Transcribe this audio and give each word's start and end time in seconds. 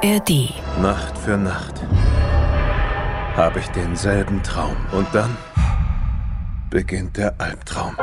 ARD. 0.00 0.54
Nacht 0.80 1.18
für 1.18 1.36
Nacht 1.36 1.82
habe 3.34 3.58
ich 3.58 3.66
denselben 3.68 4.40
Traum. 4.44 4.76
Und 4.92 5.08
dann 5.12 5.36
beginnt 6.70 7.16
der 7.16 7.34
Albtraum. 7.40 7.96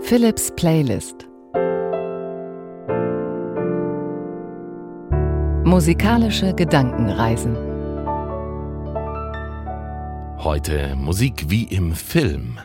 Philips 0.00 0.52
Playlist. 0.54 1.26
Musikalische 5.64 6.54
Gedankenreisen. 6.54 7.56
Heute 10.38 10.94
Musik 10.94 11.46
wie 11.48 11.64
im 11.64 11.94
Film. 11.94 12.60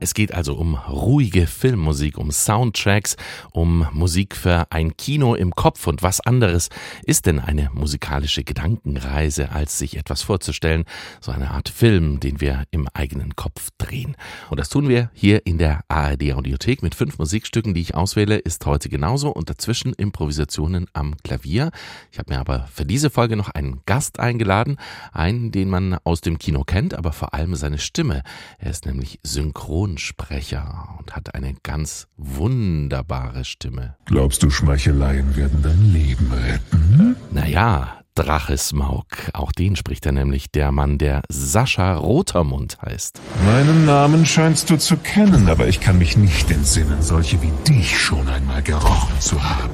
Es 0.00 0.14
geht 0.14 0.32
also 0.32 0.54
um 0.54 0.76
ruhige 0.76 1.48
Filmmusik, 1.48 2.18
um 2.18 2.30
Soundtracks, 2.30 3.16
um 3.50 3.88
Musik 3.92 4.36
für 4.36 4.70
ein 4.70 4.96
Kino 4.96 5.34
im 5.34 5.54
Kopf. 5.54 5.88
Und 5.88 6.04
was 6.04 6.20
anderes 6.20 6.68
ist 7.02 7.26
denn 7.26 7.40
eine 7.40 7.70
musikalische 7.72 8.44
Gedankenreise, 8.44 9.50
als 9.50 9.78
sich 9.78 9.96
etwas 9.96 10.22
vorzustellen, 10.22 10.84
so 11.20 11.32
eine 11.32 11.50
Art 11.50 11.68
Film, 11.68 12.20
den 12.20 12.40
wir 12.40 12.64
im 12.70 12.86
eigenen 12.94 13.34
Kopf 13.34 13.70
drehen. 13.78 14.16
Und 14.50 14.60
das 14.60 14.68
tun 14.68 14.88
wir 14.88 15.10
hier 15.14 15.44
in 15.46 15.58
der 15.58 15.80
ARD 15.88 16.32
Audiothek 16.32 16.82
mit 16.82 16.94
fünf 16.94 17.18
Musikstücken, 17.18 17.74
die 17.74 17.80
ich 17.80 17.96
auswähle, 17.96 18.36
ist 18.36 18.64
heute 18.66 18.88
genauso 18.88 19.30
und 19.30 19.50
dazwischen 19.50 19.94
Improvisationen 19.94 20.86
am 20.92 21.16
Klavier. 21.24 21.70
Ich 22.12 22.20
habe 22.20 22.32
mir 22.32 22.38
aber 22.38 22.68
für 22.72 22.86
diese 22.86 23.10
Folge 23.10 23.34
noch 23.34 23.48
einen 23.48 23.80
Gast 23.84 24.20
eingeladen, 24.20 24.76
einen, 25.12 25.50
den 25.50 25.68
man 25.68 25.98
aus 26.04 26.20
dem 26.20 26.38
Kino 26.38 26.62
kennt, 26.62 26.94
aber 26.94 27.12
vor 27.12 27.34
allem 27.34 27.56
seine 27.56 27.78
Stimme. 27.78 28.22
Er 28.58 28.70
ist 28.70 28.86
nämlich 28.86 29.18
synchron 29.24 29.87
Synchronsprecher 29.88 30.96
und 30.98 31.14
hat 31.16 31.34
eine 31.34 31.54
ganz 31.62 32.06
wunderbare 32.16 33.44
Stimme. 33.44 33.96
Glaubst 34.06 34.42
du, 34.42 34.50
Schmeicheleien 34.50 35.36
werden 35.36 35.62
dein 35.62 35.92
Leben 35.92 36.32
retten? 36.32 37.16
Naja, 37.30 37.94
Drache 38.14 38.58
Smaug. 38.58 39.06
Auch 39.32 39.52
den 39.52 39.76
spricht 39.76 40.04
er 40.04 40.10
nämlich, 40.10 40.50
der 40.50 40.72
Mann, 40.72 40.98
der 40.98 41.22
Sascha 41.28 41.94
Rotermund 41.94 42.78
heißt. 42.82 43.20
Meinen 43.46 43.84
Namen 43.84 44.26
scheinst 44.26 44.70
du 44.70 44.76
zu 44.76 44.96
kennen, 44.96 45.48
aber 45.48 45.68
ich 45.68 45.78
kann 45.78 45.98
mich 45.98 46.16
nicht 46.16 46.50
entsinnen, 46.50 47.00
solche 47.00 47.40
wie 47.42 47.52
dich 47.68 47.96
schon 47.96 48.28
einmal 48.28 48.62
gerochen 48.62 49.20
zu 49.20 49.40
haben. 49.42 49.70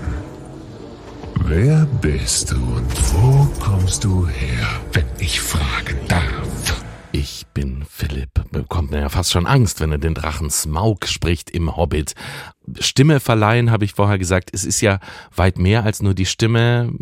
Wer 1.40 1.86
bist 2.02 2.50
du 2.50 2.56
und 2.56 3.14
wo 3.14 3.46
kommst 3.60 4.04
du 4.04 4.26
her, 4.28 4.66
wenn 4.92 5.06
ich 5.18 5.40
fragen 5.40 5.96
darf? 6.06 6.63
Ich 7.27 7.47
bin 7.55 7.86
Philipp. 7.89 8.50
Bekommt 8.50 8.91
mir 8.91 9.00
ja 9.00 9.08
fast 9.08 9.33
schon 9.33 9.47
Angst, 9.47 9.80
wenn 9.80 9.91
er 9.91 9.97
den 9.97 10.12
Drachen 10.12 10.50
Smaug 10.50 11.06
spricht 11.06 11.48
im 11.48 11.75
Hobbit. 11.75 12.14
Stimme 12.80 13.20
verleihen, 13.20 13.70
habe 13.70 13.84
ich 13.84 13.92
vorher 13.92 14.18
gesagt. 14.18 14.50
Es 14.52 14.64
ist 14.64 14.80
ja 14.80 14.98
weit 15.34 15.58
mehr 15.58 15.84
als 15.84 16.02
nur 16.02 16.14
die 16.14 16.26
Stimme. 16.26 16.92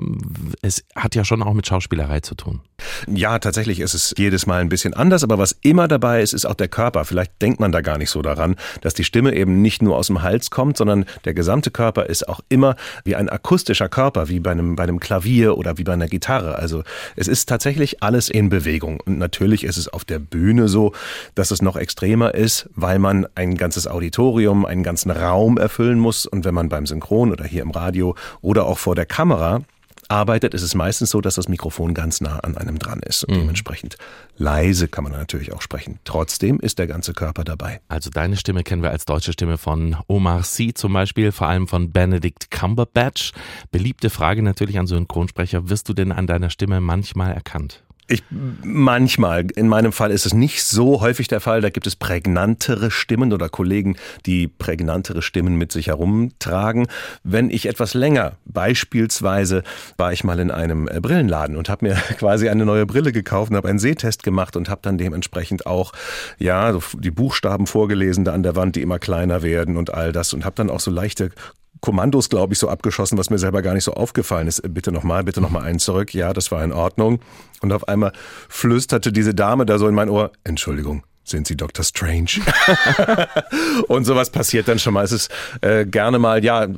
Es 0.63 0.85
hat 0.97 1.15
ja 1.15 1.25
schon 1.25 1.43
auch 1.43 1.55
mit 1.55 1.67
Schauspielerei 1.67 2.21
zu 2.21 2.35
tun. 2.35 2.61
Ja, 3.07 3.39
tatsächlich 3.39 3.81
ist 3.81 3.95
es 3.95 4.15
jedes 4.17 4.47
Mal 4.47 4.61
ein 4.61 4.69
bisschen 4.69 4.95
anders, 4.95 5.23
aber 5.23 5.39
was 5.39 5.57
immer 5.63 5.89
dabei 5.89 6.23
ist, 6.23 6.33
ist 6.33 6.47
auch 6.47 6.55
der 6.55 6.69
Körper. 6.69 7.05
Vielleicht 7.05 7.41
denkt 7.41 7.61
man 7.61 7.73
da 7.73 7.81
gar 7.81 7.99
nicht 7.99 8.11
so 8.11 8.23
daran, 8.23 8.57
dass 8.81 8.95
die 8.95 9.05
Stimme 9.05 9.35
eben 9.35 9.63
nicht 9.63 9.83
nur 9.83 9.97
aus 9.97 10.09
dem 10.09 10.23
Hals 10.23 10.51
kommt, 10.51 10.77
sondern 10.77 11.05
der 11.25 11.35
gesamte 11.35 11.71
Körper 11.71 12.07
ist 12.07 12.29
auch 12.29 12.41
immer 12.49 12.77
wie 13.05 13.17
ein 13.17 13.29
akustischer 13.29 13.89
Körper, 13.89 14.29
wie 14.29 14.41
bei 14.41 14.51
einem, 14.51 14.77
bei 14.77 14.83
einem 14.83 15.01
Klavier 15.01 15.57
oder 15.57 15.79
wie 15.79 15.85
bei 15.85 15.93
einer 15.93 16.09
Gitarre. 16.09 16.57
Also 16.57 16.83
es 17.17 17.29
ist 17.29 17.49
tatsächlich 17.49 18.03
alles 18.03 18.29
in 18.29 18.49
Bewegung. 18.49 19.01
Und 19.01 19.19
natürlich 19.19 19.65
ist 19.65 19.77
es 19.77 19.89
auf 19.89 20.05
der 20.05 20.19
Bühne 20.19 20.69
so, 20.69 20.93
dass 21.35 21.51
es 21.51 21.63
noch 21.63 21.77
extremer 21.77 22.35
ist, 22.35 22.69
weil 22.75 22.99
man 22.99 23.27
ein 23.35 23.57
ganzes 23.57 23.87
Auditorium, 23.87 24.67
einen 24.67 24.83
ganzen 24.83 25.11
Raum 25.11 25.52
Raum 25.53 25.59
erfüllen 25.59 25.99
muss. 25.99 26.27
Und 26.27 26.45
wenn 26.45 26.55
man 26.55 26.69
beim 26.69 26.87
Synchron 26.87 27.33
oder 27.33 27.45
hier 27.45 27.63
im 27.63 27.71
Radio 27.71 28.15
oder 28.41 28.67
auch 28.67 28.79
vor 28.79 28.95
der 28.95 29.07
Kamera 29.07 29.63
arbeitet, 30.09 30.53
ist 30.53 30.63
es 30.63 30.75
meistens 30.75 31.11
so, 31.11 31.21
dass 31.23 31.37
das 31.37 31.49
Mikrofon 31.49 31.95
ganz 31.95 32.21
nah 32.21 32.39
an 32.41 32.57
einem 32.59 32.79
dran 32.79 33.01
ist 33.01 33.25
und 33.25 33.35
mhm. 33.35 33.41
dementsprechend 33.41 33.97
leise 34.37 34.89
kann 34.89 35.05
man 35.05 35.13
natürlich 35.13 35.55
auch 35.55 35.63
sprechen. 35.63 36.01
Trotzdem 36.05 36.61
ist 36.61 36.79
der 36.79 36.87
ganze 36.87 37.15
Körper 37.15 37.45
dabei. 37.45 37.81
Also 37.89 38.11
deine 38.11 38.37
Stimme 38.37 38.63
kennen 38.63 38.83
wir 38.83 38.91
als 38.91 39.07
deutsche 39.07 39.33
Stimme 39.33 39.57
von 39.57 39.97
Omar 40.09 40.43
Sy 40.43 40.75
zum 40.75 40.93
Beispiel, 40.93 41.33
vor 41.33 41.47
allem 41.47 41.67
von 41.67 41.93
Benedict 41.93 42.51
Cumberbatch. 42.51 43.33
Beliebte 43.71 44.11
Frage 44.11 44.43
natürlich 44.43 44.79
an 44.79 44.87
Synchronsprecher, 44.87 45.71
wirst 45.71 45.89
du 45.89 45.95
denn 45.95 46.13
an 46.13 46.27
deiner 46.27 46.51
Stimme 46.51 46.81
manchmal 46.81 47.33
erkannt? 47.33 47.83
Ich 48.09 48.25
manchmal, 48.31 49.47
in 49.55 49.69
meinem 49.69 49.93
Fall 49.93 50.11
ist 50.11 50.27
es 50.27 50.35
nicht 50.35 50.65
so 50.65 51.01
häufig 51.01 51.29
der 51.29 51.41
Fall. 51.41 51.61
Da 51.61 51.71
gibt 51.71 51.87
es 51.87 51.95
prägnantere 51.95 52.91
Stimmen 52.91 53.33
oder 53.33 53.49
Kollegen, 53.49 53.97
die 54.27 54.49
prägnantere 54.49 55.23
Stimmen 55.23 55.55
mit 55.55 55.71
sich 55.71 55.87
herumtragen. 55.87 56.89
Wenn 57.23 57.49
ich 57.49 57.67
etwas 57.67 57.95
länger, 57.95 58.37
beispielsweise 58.45 59.63
war 59.97 60.13
ich 60.13 60.25
mal 60.25 60.41
in 60.41 60.51
einem 60.51 60.89
äh, 60.89 61.01
Brillenladen 61.01 61.57
und 61.57 61.69
habe 61.69 61.87
mir 61.87 61.95
quasi 62.19 62.49
eine 62.49 62.67
neue 62.67 62.87
Brille 62.87 63.13
gekauft 63.13 63.51
und 63.51 63.57
habe 63.57 63.69
einen 63.69 63.79
Sehtest 63.79 64.25
gemacht 64.25 64.57
und 64.57 64.69
habe 64.69 64.81
dann 64.83 64.99
dementsprechend 64.99 65.67
auch 65.67 65.93
ja 66.39 66.77
die 66.99 67.11
Buchstaben 67.13 67.69
vorgelesen 67.69 68.25
da 68.25 68.33
an 68.33 68.43
der 68.43 68.57
Wand, 68.57 68.75
die 68.75 68.83
immer 68.83 68.99
kleiner 68.99 69.43
werden 69.43 69.77
und 69.77 69.95
all 69.95 70.11
das 70.11 70.35
und 70.35 70.45
habe 70.45 70.57
dann 70.57 70.71
auch 70.71 70.81
so 70.81 70.91
leichte 70.91 71.31
Kommandos, 71.83 72.31
glaube 72.31 72.55
ich, 72.55 72.61
so 72.61 72.69
abgeschossen, 72.69 73.19
was 73.19 73.29
mir 73.29 73.39
selber 73.39 73.61
gar 73.61 73.75
nicht 73.75 73.85
so 73.85 73.93
aufgefallen 73.93 74.47
ist. 74.47 74.63
Bitte 74.73 74.93
nochmal, 74.93 75.25
bitte 75.25 75.41
nochmal 75.41 75.65
einen 75.65 75.81
zurück. 75.81 76.15
Ja, 76.15 76.33
das 76.33 76.53
war 76.53 76.65
in 76.65 76.73
Ordnung. 76.73 77.19
Und 77.61 77.73
auf 77.73 77.89
einmal 77.89 78.13
flüsterte 78.49 79.13
diese 79.13 79.35
Dame 79.35 79.67
da 79.67 79.79
so 79.79 79.89
in 79.89 79.95
mein 79.95 80.09
Ohr, 80.09 80.31
Entschuldigung, 80.45 81.03
sind 81.25 81.47
Sie 81.47 81.57
Dr. 81.57 81.85
Strange? 81.85 82.31
und 83.89 84.05
sowas 84.05 84.31
passiert 84.31 84.69
dann 84.69 84.79
schon 84.79 84.95
mal. 84.95 85.05
Es 85.05 85.13
ist 85.13 85.31
äh, 85.61 85.85
gerne 85.85 86.21
mal, 86.21 86.45
ja, 86.45 86.69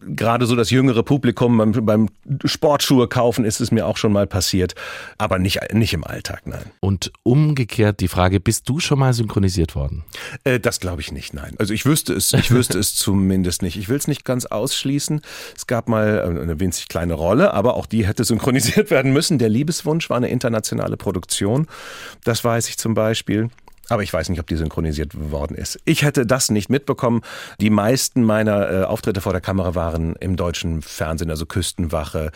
gerade 0.00 0.46
so 0.46 0.56
das 0.56 0.70
jüngere 0.70 1.02
Publikum 1.02 1.58
beim, 1.58 1.72
beim 1.72 2.08
Sportschuhe 2.44 3.08
kaufen 3.08 3.44
ist 3.44 3.60
es 3.60 3.70
mir 3.70 3.86
auch 3.86 3.96
schon 3.96 4.12
mal 4.12 4.26
passiert, 4.26 4.74
aber 5.18 5.38
nicht, 5.38 5.72
nicht 5.72 5.92
im 5.92 6.04
Alltag, 6.04 6.42
nein. 6.46 6.64
Und 6.80 7.12
umgekehrt 7.22 8.00
die 8.00 8.08
Frage, 8.08 8.40
bist 8.40 8.68
du 8.68 8.80
schon 8.80 8.98
mal 8.98 9.12
synchronisiert 9.12 9.74
worden? 9.74 10.04
Äh, 10.44 10.60
das 10.60 10.80
glaube 10.80 11.00
ich 11.00 11.12
nicht, 11.12 11.34
nein. 11.34 11.54
Also 11.58 11.74
ich 11.74 11.86
wüsste 11.86 12.14
es, 12.14 12.32
ich 12.32 12.50
wüsste 12.50 12.78
es 12.78 12.94
zumindest 12.96 13.62
nicht. 13.62 13.76
Ich 13.76 13.88
will 13.88 13.96
es 13.96 14.08
nicht 14.08 14.24
ganz 14.24 14.46
ausschließen. 14.46 15.20
Es 15.56 15.66
gab 15.66 15.88
mal 15.88 16.18
äh, 16.18 16.40
eine 16.40 16.60
winzig 16.60 16.88
kleine 16.88 17.14
Rolle, 17.14 17.52
aber 17.54 17.74
auch 17.74 17.86
die 17.86 18.06
hätte 18.06 18.24
synchronisiert 18.24 18.90
werden 18.90 19.12
müssen. 19.12 19.38
Der 19.38 19.48
Liebeswunsch 19.48 20.10
war 20.10 20.16
eine 20.16 20.28
internationale 20.28 20.96
Produktion. 20.96 21.66
Das 22.24 22.44
weiß 22.44 22.68
ich 22.68 22.78
zum 22.78 22.94
Beispiel. 22.94 23.50
Aber 23.90 24.04
ich 24.04 24.12
weiß 24.12 24.28
nicht, 24.28 24.38
ob 24.38 24.46
die 24.46 24.56
synchronisiert 24.56 25.30
worden 25.30 25.56
ist. 25.56 25.80
Ich 25.84 26.02
hätte 26.02 26.24
das 26.24 26.50
nicht 26.50 26.70
mitbekommen. 26.70 27.22
Die 27.60 27.70
meisten 27.70 28.22
meiner 28.22 28.70
äh, 28.70 28.84
Auftritte 28.84 29.20
vor 29.20 29.32
der 29.32 29.40
Kamera 29.40 29.74
waren 29.74 30.14
im 30.16 30.36
deutschen 30.36 30.80
Fernsehen, 30.80 31.28
also 31.28 31.44
Küstenwache. 31.44 32.30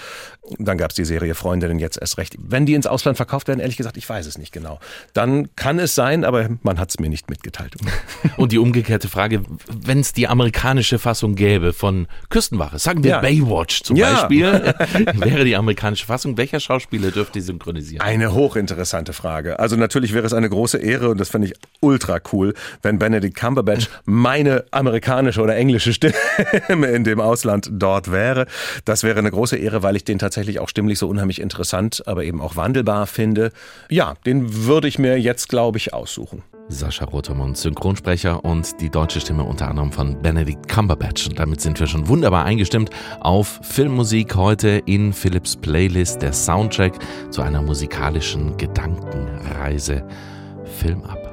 Dann 0.59 0.77
gab 0.77 0.91
es 0.91 0.97
die 0.97 1.05
Serie 1.05 1.37
Freundinnen 1.37 1.79
jetzt 1.79 1.97
erst 1.99 2.19
recht. 2.19 2.35
Wenn 2.39 2.67
die 2.67 2.75
ins 2.75 2.89
Ausland 2.89 3.17
verkauft 3.17 3.47
werden, 3.47 3.61
ehrlich 3.61 3.77
gesagt, 3.77 3.97
ich 3.97 4.09
weiß 4.09 4.27
es 4.27 4.37
nicht 4.37 4.53
genau. 4.53 4.81
Dann 5.13 5.55
kann 5.55 5.79
es 5.79 5.95
sein, 5.95 6.25
aber 6.25 6.49
man 6.63 6.81
hat 6.81 6.91
es 6.91 6.99
mir 6.99 7.09
nicht 7.09 7.31
mitgeteilt. 7.31 7.77
Und 8.37 8.51
die 8.51 8.59
umgekehrte 8.59 9.09
Frage, 9.09 9.43
wenn 9.73 10.01
es 10.01 10.13
die 10.13 10.27
amerikanische 10.27 10.99
Fassung 10.99 11.37
gäbe 11.37 11.73
von 11.73 12.09
Küstenwache, 12.31 12.81
sagen 12.81 13.05
wir 13.05 13.13
ja. 13.13 13.21
Baywatch 13.21 13.83
zum 13.85 13.97
ja. 13.97 14.13
Beispiel, 14.13 14.53
wäre 15.15 15.45
die 15.45 15.55
amerikanische 15.55 16.07
Fassung, 16.07 16.37
welcher 16.37 16.59
Schauspieler 16.59 17.13
dürfte 17.13 17.41
synchronisieren? 17.41 18.05
Eine 18.05 18.33
hochinteressante 18.33 19.13
Frage. 19.13 19.61
Also 19.61 19.77
natürlich 19.77 20.13
wäre 20.15 20.27
es 20.27 20.33
eine 20.33 20.51
große 20.51 20.79
Ehre 20.79 21.11
und 21.11 21.19
das 21.21 21.29
fand 21.45 21.51
ich 21.51 21.55
ultra 21.81 22.19
cool, 22.33 22.55
wenn 22.83 22.99
Benedict 22.99 23.37
Cumberbatch 23.37 23.89
meine 24.07 24.65
amerikanische 24.71 25.43
oder 25.43 25.57
englische 25.57 25.93
Stimme 25.93 26.87
in 26.87 27.05
dem 27.05 27.21
Ausland 27.21 27.69
dort 27.73 28.11
wäre. 28.11 28.47
Das 28.85 29.03
wäre 29.03 29.19
eine 29.19 29.31
große 29.31 29.57
Ehre, 29.57 29.83
weil 29.83 29.97
ich 29.97 30.05
den 30.05 30.19
tatsächlich 30.19 30.61
auch 30.61 30.69
stimmlich 30.69 30.99
so 30.99 31.09
unheimlich 31.09 31.41
interessant, 31.41 32.03
aber 32.07 32.25
eben 32.25 32.41
auch 32.41 32.57
wandelbar 32.57 33.07
finde. 33.07 33.53
Ja, 33.91 34.15
den 34.25 34.67
würde 34.67 34.89
ich 34.89 34.99
mir 34.99 35.21
jetzt, 35.21 35.49
glaube 35.49 35.77
ich, 35.77 35.93
aussuchen. 35.93 36.43
Sascha 36.69 37.05
Rotermund, 37.05 37.59
Synchronsprecher 37.59 38.43
und 38.43 38.81
die 38.81 38.89
deutsche 38.89 39.21
Stimme 39.21 39.45
unter 39.45 39.69
anderem 39.69 39.93
von 39.93 40.23
Benedict 40.23 40.67
Cumberbatch. 40.67 41.29
Und 41.29 41.39
damit 41.39 41.61
sind 41.61 41.79
wir 41.79 41.87
schon 41.87 42.09
wunderbar 42.09 42.47
eingestimmt 42.47 42.89
auf 43.21 43.61
Filmmusik 43.63 44.35
heute 44.35 44.81
in 44.87 45.13
Philips 45.13 45.57
Playlist, 45.57 46.23
der 46.23 46.33
Soundtrack 46.33 46.95
zu 47.31 47.43
einer 47.43 47.61
musikalischen 47.61 48.57
Gedankenreise. 48.57 50.09
Film 50.65 51.05
ab. 51.05 51.24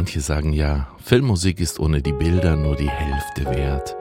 Manche 0.00 0.22
sagen 0.22 0.54
ja, 0.54 0.88
Filmmusik 0.96 1.60
ist 1.60 1.78
ohne 1.78 2.00
die 2.00 2.14
Bilder 2.14 2.56
nur 2.56 2.74
die 2.74 2.88
Hälfte 2.88 3.44
wert. 3.54 3.94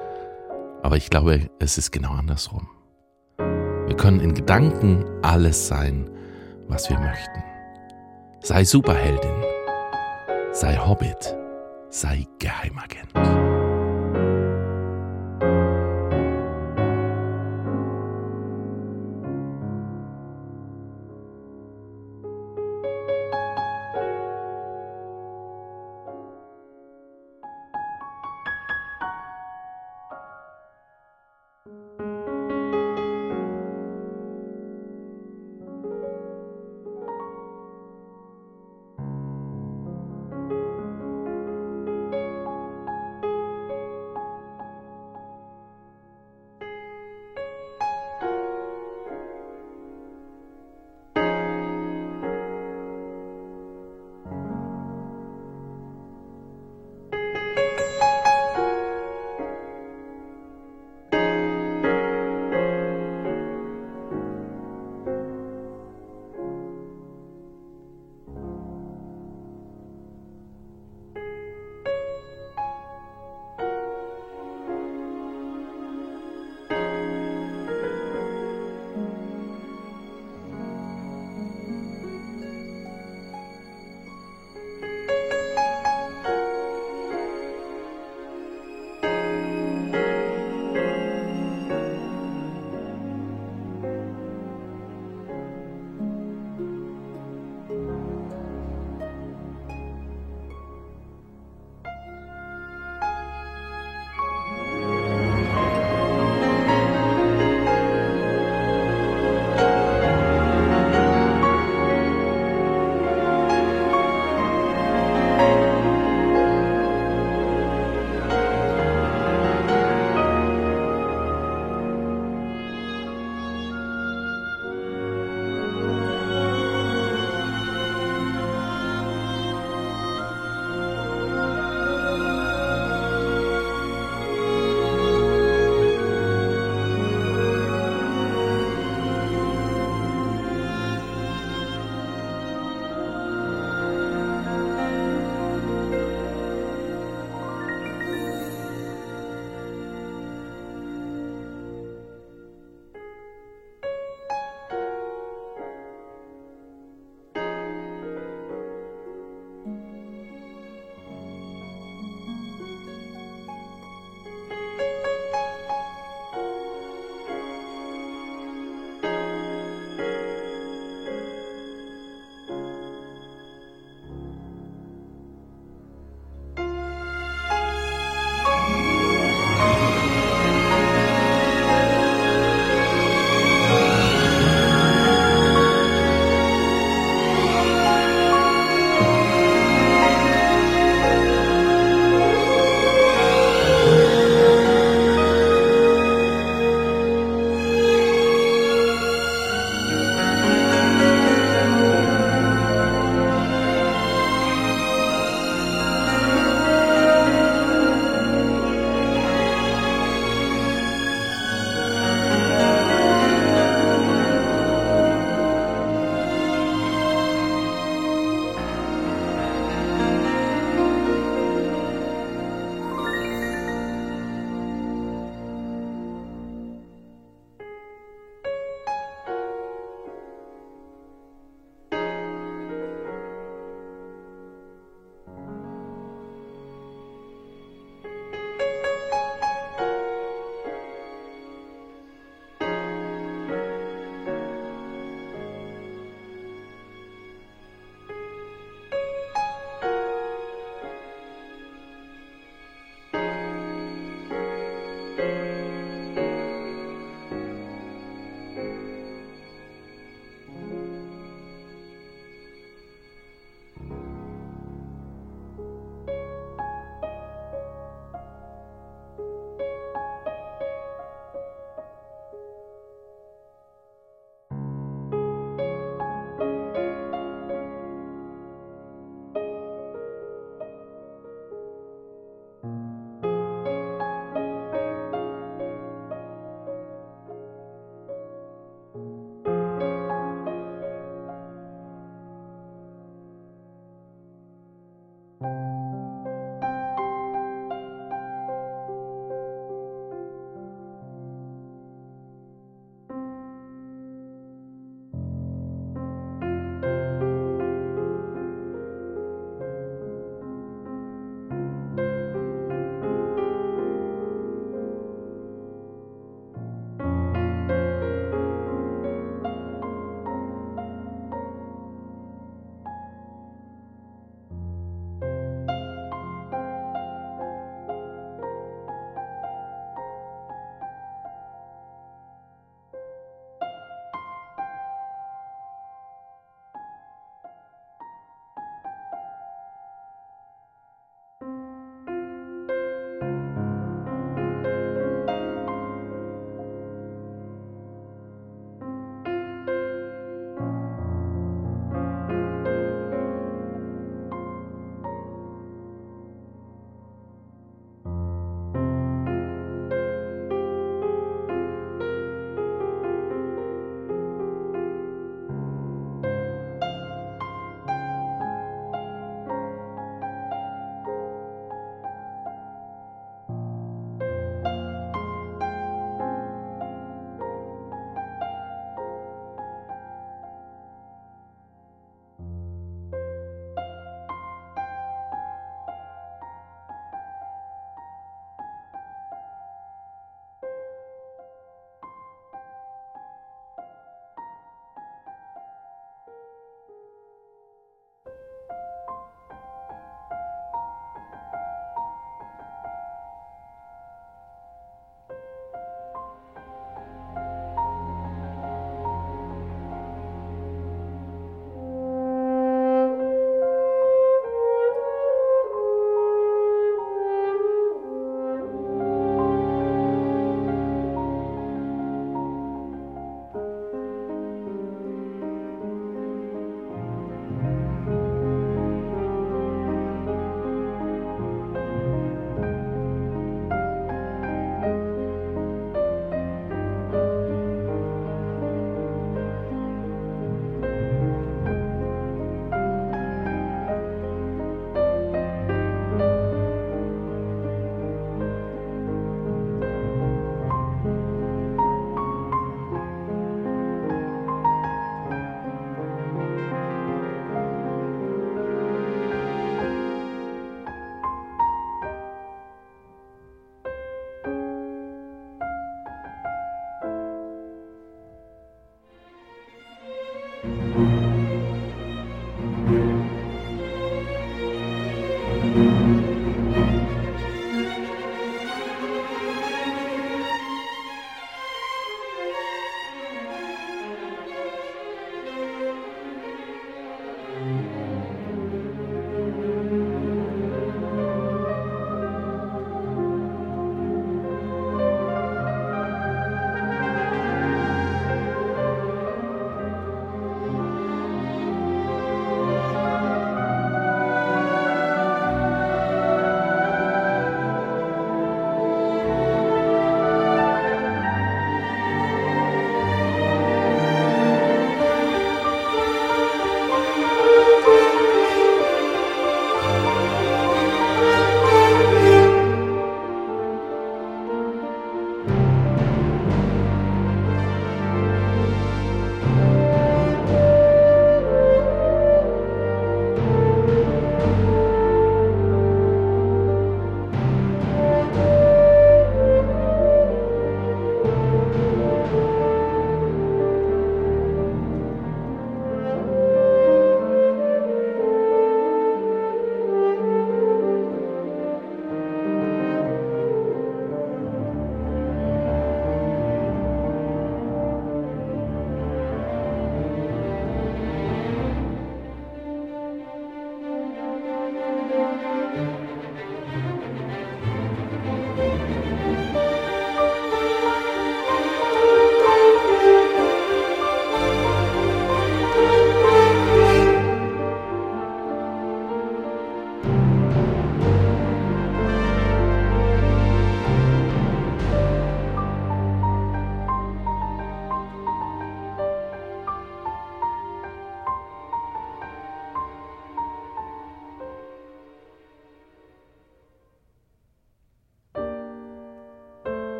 Aber 0.82 0.96
ich 0.96 1.10
glaube, 1.10 1.50
es 1.60 1.78
ist 1.78 1.92
genau 1.92 2.14
andersrum. 2.14 2.70
Wir 3.38 3.98
können 3.98 4.22
in 4.22 4.34
Gedanken 4.34 5.04
alles 5.24 5.68
sein, 5.68 6.10
was 6.70 6.90
wir 6.90 6.98
möchten. 7.00 7.44
Sei 8.40 8.64
Superheldin, 8.64 9.44
sei 10.54 10.78
Hobbit, 10.78 11.36
sei 11.90 12.26
Geheimagent. 12.40 13.12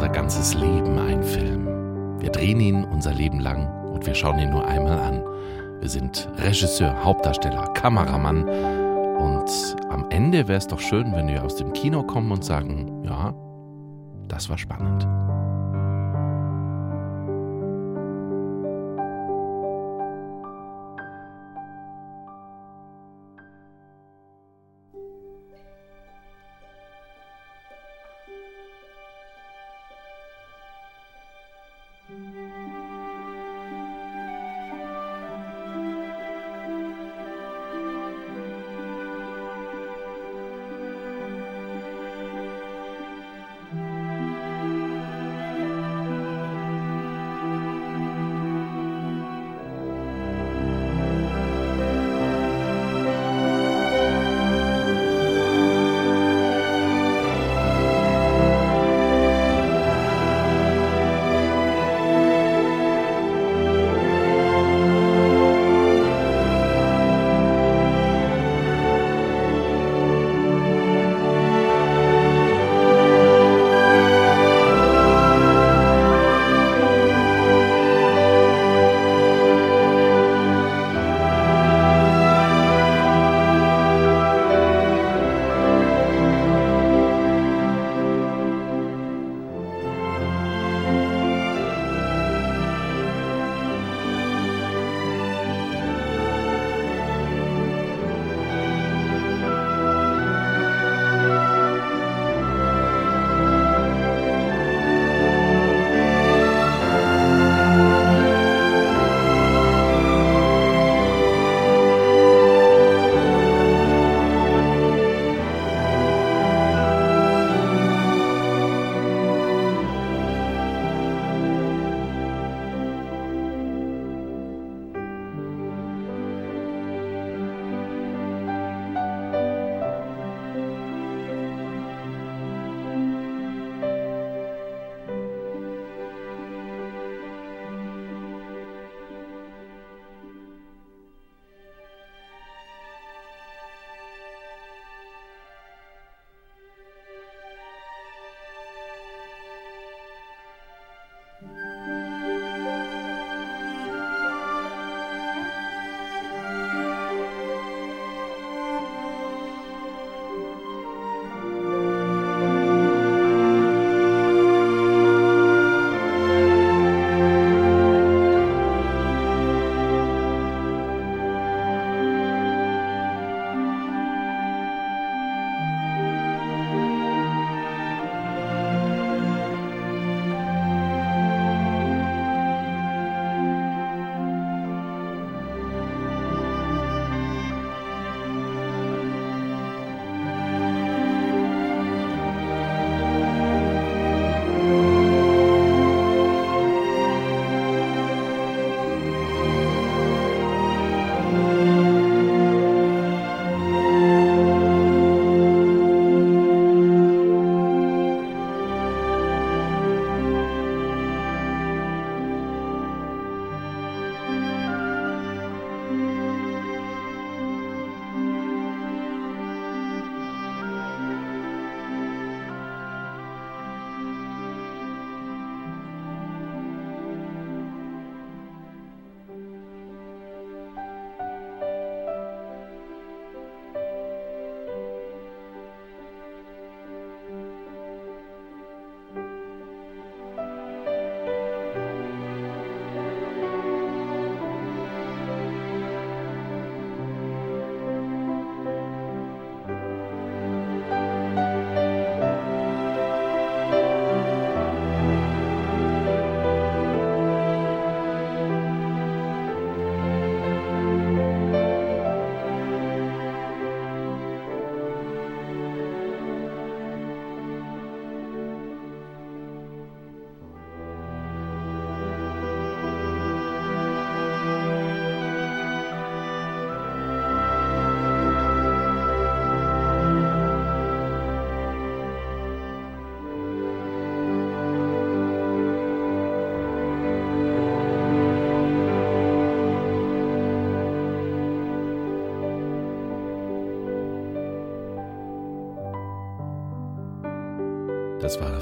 Unser 0.00 0.12
ganzes 0.12 0.54
Leben 0.54 0.98
ein 0.98 1.22
Film. 1.22 1.66
Wir 2.22 2.30
drehen 2.30 2.58
ihn 2.58 2.84
unser 2.84 3.12
Leben 3.12 3.38
lang 3.38 3.68
und 3.92 4.06
wir 4.06 4.14
schauen 4.14 4.38
ihn 4.38 4.48
nur 4.48 4.66
einmal 4.66 4.98
an. 4.98 5.22
Wir 5.78 5.90
sind 5.90 6.26
Regisseur, 6.38 7.04
Hauptdarsteller, 7.04 7.66
Kameramann 7.74 8.48
und 8.48 9.76
am 9.90 10.06
Ende 10.08 10.48
wäre 10.48 10.56
es 10.56 10.66
doch 10.66 10.80
schön, 10.80 11.12
wenn 11.12 11.28
wir 11.28 11.44
aus 11.44 11.56
dem 11.56 11.74
Kino 11.74 12.02
kommen 12.02 12.32
und 12.32 12.42
sagen, 12.42 13.04
ja, 13.04 13.34
das 14.26 14.48
war 14.48 14.56
spannend. 14.56 15.06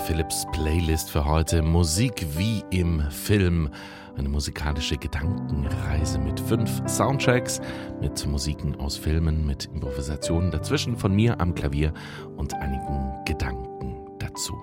Philips 0.09 0.47
Playlist 0.53 1.11
für 1.11 1.27
heute. 1.27 1.61
Musik 1.61 2.25
wie 2.39 2.65
im 2.71 3.03
Film. 3.11 3.69
Eine 4.17 4.31
musikalische 4.31 4.97
Gedankenreise 4.97 6.19
mit 6.19 6.41
fünf 6.41 6.81
Soundtracks, 6.89 7.61
mit 8.01 8.27
Musiken 8.27 8.75
aus 8.77 8.97
Filmen, 8.97 9.47
mit 9.47 9.67
Improvisationen 9.67 10.51
dazwischen 10.51 10.97
von 10.97 11.15
mir 11.15 11.39
am 11.43 11.55
Klavier 11.55 11.93
und 12.39 12.55
einigen 12.55 13.13
Gedanken 13.27 14.07
dazu. 14.19 14.55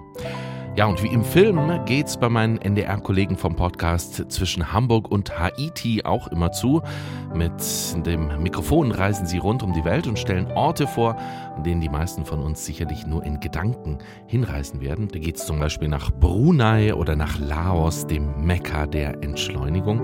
Ja, 0.76 0.88
und 0.88 1.02
wie 1.02 1.08
im 1.08 1.24
Film 1.24 1.86
geht's 1.86 2.18
bei 2.18 2.28
meinen 2.28 2.58
NDR-Kollegen 2.58 3.38
vom 3.38 3.56
Podcast 3.56 4.30
zwischen 4.30 4.74
Hamburg 4.74 5.10
und 5.10 5.40
Haiti 5.40 6.04
auch 6.04 6.28
immer 6.28 6.52
zu. 6.52 6.82
Mit 7.34 7.54
dem 8.06 8.44
Mikrofon 8.44 8.92
reisen 8.92 9.26
sie 9.26 9.38
rund 9.38 9.64
um 9.64 9.72
die 9.72 9.86
Welt 9.86 10.06
und 10.06 10.20
stellen 10.20 10.52
Orte 10.52 10.86
vor, 10.86 11.16
an 11.56 11.64
denen 11.64 11.80
die 11.80 11.88
meisten 11.88 12.26
von 12.26 12.42
uns 12.42 12.66
sicherlich 12.66 13.08
nur 13.08 13.24
in 13.24 13.40
Gedanken 13.40 14.00
hinreisen 14.28 14.82
werden. 14.82 15.08
Da 15.08 15.18
geht's 15.18 15.46
zum 15.46 15.60
Beispiel 15.60 15.88
nach 15.88 16.12
Brunei 16.12 16.94
oder 16.94 17.16
nach 17.16 17.40
Laos, 17.40 18.06
dem 18.06 18.46
Mekka 18.46 18.86
der 18.86 19.24
Entschleunigung. 19.24 20.02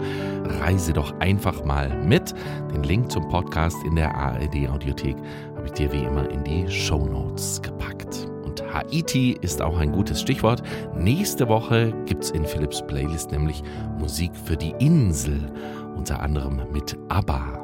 Reise 0.61 0.93
doch 0.93 1.19
einfach 1.19 1.65
mal 1.65 2.01
mit. 2.01 2.33
Den 2.73 2.83
Link 2.83 3.11
zum 3.11 3.27
Podcast 3.27 3.75
in 3.85 3.97
der 3.97 4.15
ARD-Audiothek 4.15 5.17
habe 5.57 5.65
ich 5.65 5.73
dir 5.73 5.91
wie 5.91 6.03
immer 6.03 6.29
in 6.29 6.45
die 6.45 6.71
Show 6.71 7.05
Notes 7.07 7.61
gepackt. 7.61 8.31
Haiti 8.73 9.37
ist 9.41 9.61
auch 9.61 9.77
ein 9.77 9.91
gutes 9.91 10.21
Stichwort. 10.21 10.63
Nächste 10.95 11.47
Woche 11.47 11.93
gibt 12.05 12.23
es 12.23 12.31
in 12.31 12.45
Philips 12.45 12.81
Playlist 12.85 13.31
nämlich 13.31 13.63
Musik 13.99 14.31
für 14.35 14.55
die 14.55 14.73
Insel, 14.79 15.51
unter 15.95 16.21
anderem 16.21 16.61
mit 16.71 16.97
ABBA. 17.09 17.57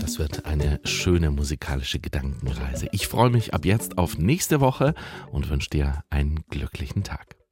Das 0.00 0.18
wird 0.18 0.46
eine 0.46 0.80
schöne 0.84 1.30
musikalische 1.30 1.98
Gedankenreise. 1.98 2.86
Ich 2.92 3.08
freue 3.08 3.30
mich 3.30 3.52
ab 3.54 3.64
jetzt 3.64 3.98
auf 3.98 4.18
nächste 4.18 4.60
Woche 4.60 4.94
und 5.32 5.50
wünsche 5.50 5.70
dir 5.70 6.04
einen 6.10 6.44
glücklichen 6.48 7.02
Tag. 7.02 7.43